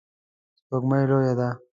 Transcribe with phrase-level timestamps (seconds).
[0.57, 1.49] سپوږمۍ لویه ده